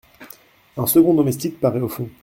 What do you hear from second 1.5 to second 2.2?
paraît au fond.